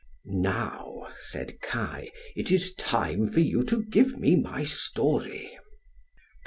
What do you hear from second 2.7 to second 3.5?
time for